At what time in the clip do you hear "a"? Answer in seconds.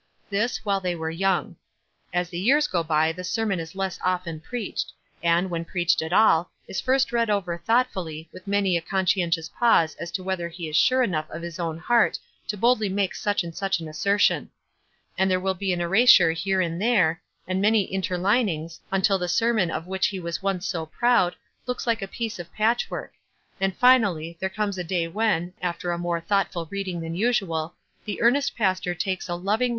8.75-8.81, 22.01-22.07, 24.79-24.83, 25.91-25.97, 29.29-29.35